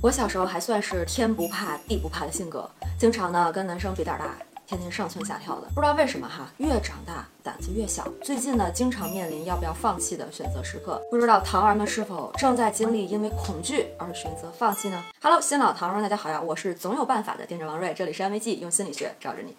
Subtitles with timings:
[0.00, 5.66] 我小时候还算是天不怕地不怕的性格，经常呢跟男生比胆大，天天上蹿下跳的。
[5.74, 8.06] 不知道为什么哈，越长大胆子越小。
[8.22, 11.02] 最近呢，经常面临要不要放弃的选择时刻。
[11.10, 19.56] 不知道糖儿们是否正在经历因为恐惧而选择放弃呢？Hello，新老糖儿们，大家好呀，我是总有办法的店长王瑞，这里是安慰剂，用心理学罩着你。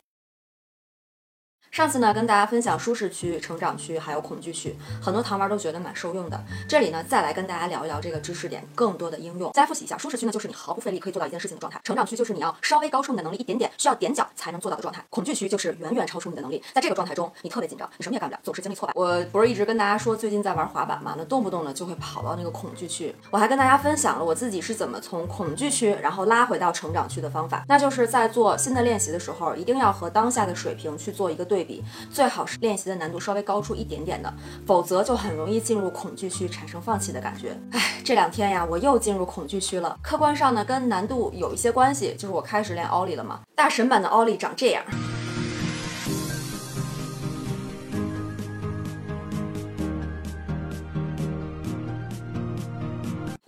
[1.71, 6.43] 上次呢，跟大家分享舒适区、成长区，还有恐惧区，很多糖丸都觉得蛮受用的。
[6.67, 9.51] 这里呢，再来跟大家聊一聊这个知识点更多的应用。
[9.53, 18.93] 再复习一下，舒适区呢，就是你毫不费力可以做到一件事情的状态；成长区就是你要稍微高出你的能力一点点，需要踮脚才能做到的状态；恐惧区就是远远超出你的能力，在这个状态中，你特别紧张，你什么也干不了，总是经历挫败。
[18.95, 23.15] 我不是一直跟大家说，最近在玩滑板嘛，那动不动呢就会跑到那个恐惧区。
[23.29, 32.57] 我还跟大家分享了我自己是怎么从恐惧区，然后拉回到成长区的方法，那就是在做新的练习的时候，一定要和当下的水平去做一个对对比，最好是。
[32.59, 34.33] 练习的难度稍微高出一点点的，
[34.65, 37.57] 否则就很容易进入恐惧区，产生放弃的感觉。
[37.71, 39.97] 哎，这两天呀，我又进入恐惧区了。
[40.01, 43.41] 客观上呢，跟难度有一些关系，就是我开始练奥利了嘛。
[43.55, 44.83] 大神版的奥利长这样。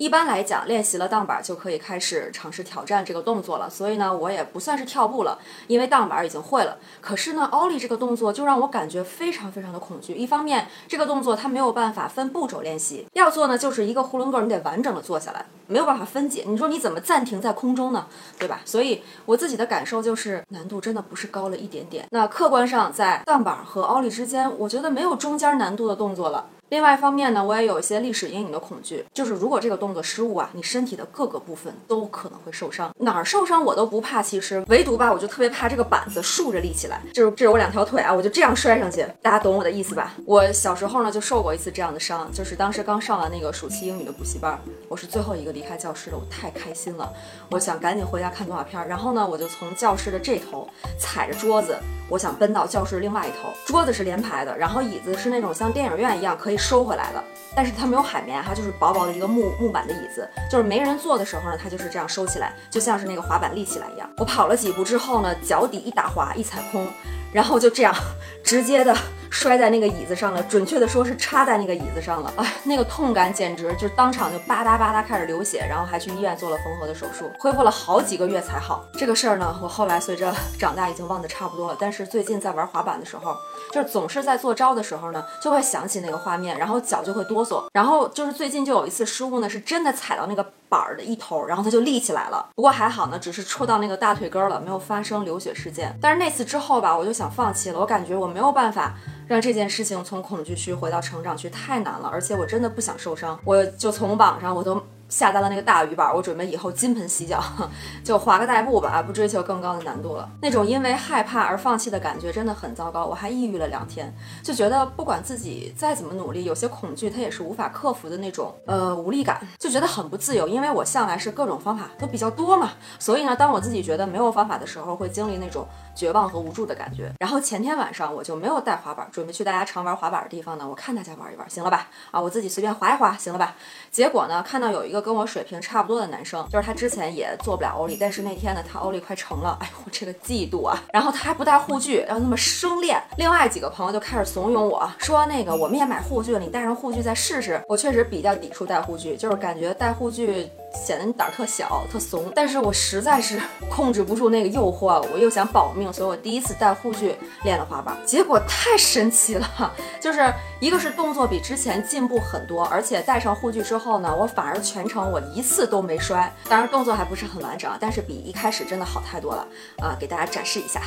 [0.02, 3.69] 一般来讲，练习了荡板就可以开始尝试挑战这个动作了。
[3.69, 6.75] 所以呢，我也不算是跳步了，因为荡板已经会了。
[6.99, 10.16] 可是呢，奥利这个动作就让我感觉非常非常的恐惧。
[10.16, 16.45] 一方面，这个动作它没有办法分步骤练习，要做呢就是一个囫囵个，你得完整的做下来，没有办法分解。
[16.47, 18.07] 你说你怎么暂停在空中呢？
[18.39, 18.61] 对吧？
[18.66, 22.07] 所以我自己的感受就是难度真的不是高了一点点。
[22.09, 26.47] 那客观上在荡板和奥利之间，我觉得没有中间难度的动作了。
[26.72, 32.89] 另外一方面呢，我也有一些历史阴影的恐惧，就是如果这个动作失误啊，你身体的各个部分都可能会受伤。
[32.97, 40.13] 哪儿受伤我都不怕，其实唯独吧，我就特别怕这个板子竖着立起来，就是这是我两条腿啊，我就这样摔上去，大家懂我的意思吧？
[40.25, 47.11] 我小时候呢就受过一次这样的伤，就是当时刚上完那个暑期英语的补习班，我是最后一个离开教室的，我太开心了，
[47.50, 50.66] 我想赶紧回家看动画片，然后呢，我就从教室的这头
[50.97, 56.60] 踩着桌子，我想奔到教室另外一头，桌子是连排的，然后椅子是那种像电影院一样可以。
[56.61, 57.23] 收回来了，
[57.55, 64.09] 但是它没有海绵，哈就是薄薄的一个木木板的椅子，就是没人坐的时候呢，它就是这样收起来，就像是那个滑板立起来一样。
[64.17, 66.88] 我跑了几步之后呢，脚底一打滑，一踩空。
[67.31, 67.94] 然后就这样，
[68.44, 68.96] 直接的
[69.30, 72.34] 摔在那个椅子上了，准确的说是插在那个椅子上了。
[72.36, 78.86] 哎，那个痛感简直就当场就吧嗒吧嗒开始流血，然后还去医院做了缝合的手术，恢复了好几个月才好。
[78.94, 81.78] 这个事儿呢，我后来随着长大已经忘得差不多了。
[81.80, 83.36] 但是最近在玩滑板的时候，
[83.72, 87.64] 就是总是在做招的时候呢，就会想起那个画面，然后脚就会哆嗦。
[87.72, 92.50] 然后就是最近就有一次失误呢，是真的踩到那个板儿的一头，然后它就立起来了。
[92.56, 95.96] 不过还好呢，只是戳到那个大腿根了，没有发生流血事件。
[96.02, 97.12] 但是那次之后吧，我就。
[97.12, 98.96] 想放弃了，我感觉我没有办法
[99.28, 104.82] 让这件事情从恐惧区回到成长区，太难了，而且我真的不想受伤，我就从网上我都。
[105.11, 107.44] 下单了那个大鱼板，我准备以后金盆洗脚，
[108.01, 110.27] 就划个代步吧，不追求更高的难度了。
[110.41, 114.11] 那种因为害怕而放弃的感觉真的很糟糕，我还抑郁了两天，
[114.41, 120.47] 就觉得不管自己再怎么努力，有些恐惧它也是无法克服的那种呃无力感，就觉得很不自由。
[120.47, 127.11] 因为我向来是各种方法都比较多嘛，所以呢，当我自己觉得没有方法的时候，会经历那种绝望和无助的感觉。
[127.19, 131.89] 然后前天晚上我就没有带滑板，准备去大家常玩滑板的地方呢，我看大家玩一玩，行了吧？
[132.11, 133.53] 啊，我自己随便滑一滑，行了吧？
[133.91, 135.00] 结果呢，看到有一个。
[135.01, 140.81] 跟我水平差不多的男生，就是他之前也做不了欧力，但是那天呢，他欧力快成了，哎呦，我这个嫉妒啊！
[140.94, 143.01] 然后他还不带护具，然后那么生练。
[143.17, 147.61] 另外几个朋友就开始怂恿我说，那个我们也买护具了，你带上护具再试试。
[147.67, 150.50] 我确实比较抵触戴护具，就是感觉戴护具。
[150.74, 153.40] 显得你胆儿特小、特怂，但是我实在是
[153.70, 169.48] 控制不住那个诱惑，我又想保命，所以我第一次带护具练了滑板，结果太神奇了，就是一个是动作比之前进步很多，而且戴上护具之后呢，我反而全程我一次都没摔，当然动作还不是很完整，但是比一开始真的好太多了
[169.82, 170.82] 啊，给大家展示一下。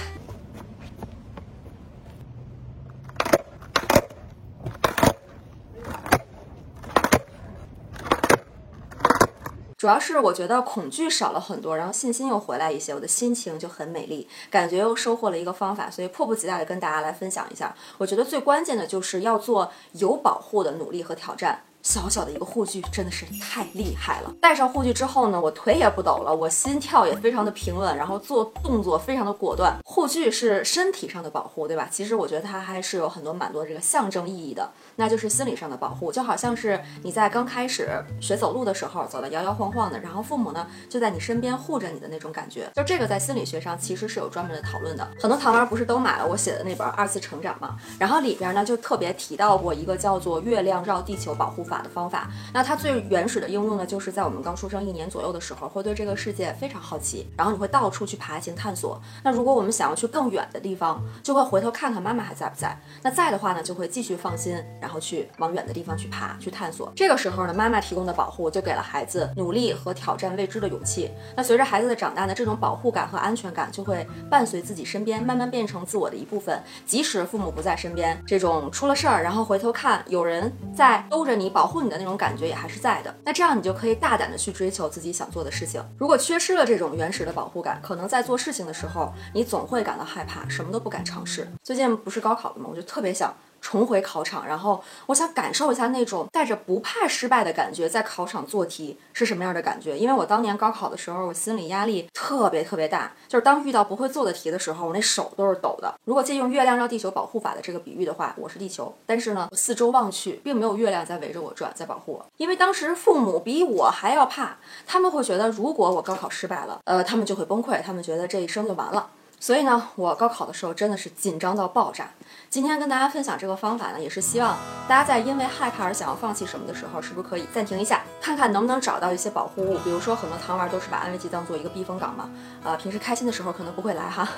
[9.85, 17.77] 主要是我觉得恐惧少了很多，然后信心又回来一些，我的心情就很美丽，感觉又收获了一个方法，所以迫不及待的跟大家来分享一下。
[17.99, 21.65] 我觉得最关键的就是要做有保护的努力和挑战。
[21.83, 24.35] 小小的一个护具真的是太厉害了！
[24.41, 29.77] 戴上护具之后呢，我腿也不抖了，我心跳也非常的平稳，然后做动作非常的果断。
[29.85, 31.87] 护具是身体上的保护，对吧？
[31.93, 34.73] 其实我觉得它还是有很多蛮多这个象征意义的。
[34.97, 37.89] 那就是心理上的保护，就好像是你在刚开始
[38.21, 42.71] 学走路的时候，走得摇摇晃晃的，然后父母呢就在你身边护着你的那种感觉。
[42.75, 45.09] 就这个在心理学上其实是有专门的讨论的。
[45.21, 47.77] 很多糖丸不是都买了我写的那本《二次成长》吗？
[47.99, 52.29] 然后里边呢就特别提到过一个叫做“月亮绕地球保护法”的方法。
[52.53, 59.01] 那它最原始的应用呢，就是在我们刚出生一年左右的时候，会对这个世界非常好奇，然后你会到处去爬行探索。
[59.23, 62.79] 那如果我们想要去更远的地方，就会回头看看妈妈还在不在。
[63.03, 66.93] 那在的话呢，就会继续放心，然后去往远的地方去爬，去探索。
[66.95, 71.11] 这个时候呢，妈妈提供的保护就给了孩子努力和挑战未知的勇气。
[71.35, 76.63] 那随着孩子的长大呢，这种保护感和安全感就会伴随自己身边，慢慢变成自我的一部分。
[76.85, 83.15] 即使父母不在身边，这种出了事儿，然后回头看有人在兜着你、保护你的那种感觉也还是在的。
[83.25, 85.83] 那这样你就可以大胆的去追求自己想做的事情。
[85.97, 91.49] 如果缺失了这种原始的保护感，可能在做事情的时候，你总会感到害怕，什么都不敢尝试。
[91.63, 92.67] 最近不是高考了吗？
[92.71, 93.35] 我就特别想。
[93.65, 99.99] 重回考场，然后我想感受一下那种带着不怕失败的感觉，在考场做题是什么样的感觉？
[99.99, 105.95] 因为我当年高考的时候，我心理压力特别特别大，就是当遇到不会做的题的时候，我那手都是抖的。
[106.05, 112.27] 如果借用月亮绕地球保护法的这个比喻的话，我是地球，但是呢，我四周望去，并没有月亮在围着我转，在保护我。
[112.37, 119.09] 因为当时父母比我还要怕，他们会觉得如果我高考失败了，呃，他们就会崩溃，他们觉得这一生就完了。
[119.41, 122.11] 所以呢，我高考的时候真的是紧张到爆炸。
[122.51, 124.57] 今天跟大家分享这个方法呢，也是希望
[124.89, 129.79] 大家在因为害怕而想要放弃什么的时候，是不是可以暂停一下，看看能不能找到一些保护物。
[129.79, 132.31] 比如说，很多糖丸都是把安慰剂当做一个避风港嘛。
[132.63, 134.29] 呃，平时开心的时候可能不会来哈，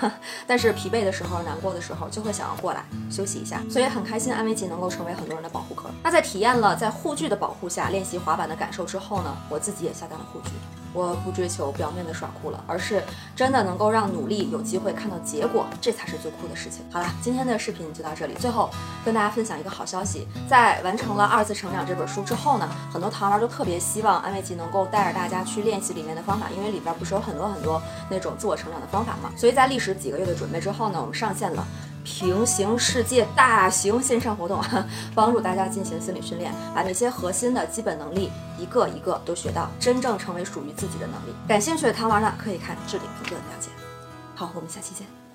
[0.47, 3.61] 但是疲惫的时候、难过的时候就会想要过来休息一下。
[3.71, 5.91] 所以很开心，安慰剂能够成为很多人的保护壳。
[6.03, 10.51] 那在体验了在护具的保护下练习滑板的感受之后呢，我自己也下单了护具。
[10.93, 13.03] 我不追求表面的耍酷了，而是
[13.35, 16.87] 真的能够让努力有机会看到结果，这才是最酷的事情。
[16.91, 18.35] 好了，今天的视频就到这里。
[18.35, 18.71] 最后
[19.05, 27.81] 跟大家分享一个好消息，在完成了《二次成长》这本书之后呢，很多糖丸都特别希望安慰剂能够带着大家去练习里面的方法，因为里边不是有很多很多
[28.11, 29.31] 那种自我成长的方法嘛。
[29.37, 31.67] 所以在历时几个月的准备之后呢，我们上线了。
[32.09, 34.63] 平行世界大型线上活动，
[35.13, 38.31] 帮助大家进行心理训练，把那些核心的基本能力
[38.61, 41.35] 一个一个都学到，真正成为属于自己的能力。
[41.49, 43.71] 感兴趣的糖丸呢，可以看置顶评论了解。
[44.37, 45.26] 好，我们下期见。